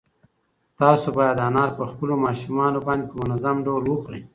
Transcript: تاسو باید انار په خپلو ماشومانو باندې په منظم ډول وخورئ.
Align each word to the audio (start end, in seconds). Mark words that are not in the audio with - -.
تاسو 0.79 1.07
باید 1.17 1.37
انار 1.47 1.69
په 1.77 1.83
خپلو 1.91 2.13
ماشومانو 2.25 2.79
باندې 2.87 3.05
په 3.11 3.15
منظم 3.21 3.55
ډول 3.65 3.83
وخورئ. 3.87 4.21